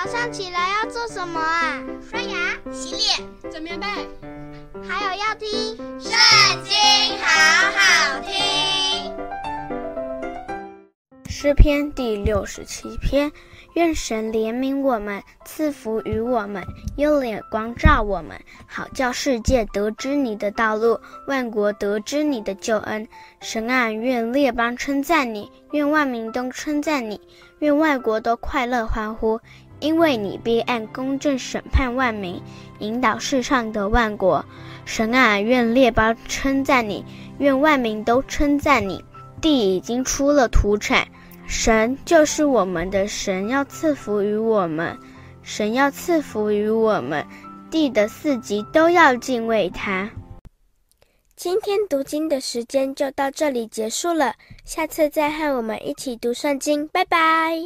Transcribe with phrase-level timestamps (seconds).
[0.00, 1.82] 早上起来要做什么啊？
[2.08, 3.86] 刷牙、洗脸、整棉被，
[4.88, 5.48] 还有要听
[6.00, 6.12] 《圣
[6.62, 6.72] 经》，
[7.20, 7.26] 好
[7.72, 9.12] 好听。
[11.28, 13.32] 诗篇第六十七篇。
[13.74, 16.64] 愿神怜悯我们，赐福于我们，
[16.96, 23.06] 用脸光照我们，好叫世界得知你的道路，万国得知你的救恩。
[23.40, 27.20] 神啊，愿列邦称赞你，愿万民都称赞你，
[27.60, 29.38] 愿外国都快乐欢呼，
[29.80, 32.42] 因为你必按公正审判万民，
[32.78, 34.44] 引导世上的万国。
[34.84, 37.04] 神啊，愿列邦称赞你，
[37.38, 39.04] 愿万民都称赞你。
[39.40, 41.06] 地已经出了土产。
[41.46, 44.98] 神就是我们的神，要赐福于我们。
[45.42, 47.24] 神要赐福于我们，
[47.70, 50.10] 地的四极都要敬畏他。
[51.36, 57.56] 今天读经的时间就到这里结束了，下次再和我们一起读圣经，拜拜。